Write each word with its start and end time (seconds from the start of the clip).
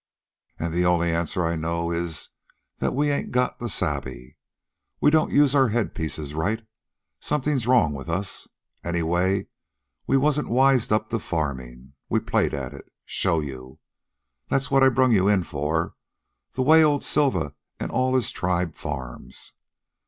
An' 0.57 0.71
the 0.71 0.83
only 0.83 1.11
answer 1.13 1.45
I 1.45 1.55
know 1.55 1.91
is 1.91 2.29
that 2.79 2.95
we 2.95 3.11
ain't 3.11 3.29
got 3.29 3.59
the 3.59 3.69
sabe. 3.69 4.33
We 4.99 5.11
don't 5.11 5.29
use 5.31 5.53
our 5.53 5.67
head 5.67 5.93
pieces 5.93 6.33
right. 6.33 6.65
Something's 7.19 7.67
wrong 7.67 7.93
with 7.93 8.09
us. 8.09 8.47
Anyway, 8.83 9.45
we 10.07 10.17
wasn't 10.17 10.49
wised 10.49 10.91
up 10.91 11.11
to 11.11 11.19
farming. 11.19 11.93
We 12.09 12.19
played 12.19 12.55
at 12.55 12.73
it. 12.73 12.91
Show 13.05 13.41
you? 13.41 13.77
That's 14.47 14.71
what 14.71 14.81
I 14.83 14.89
brung 14.89 15.11
you 15.11 15.27
in 15.27 15.43
for 15.43 15.93
the 16.53 16.63
way 16.63 16.83
old 16.83 17.03
Silva 17.03 17.53
an' 17.79 17.91
all 17.91 18.15
his 18.15 18.31
tribe 18.31 18.73
farms. 18.75 19.53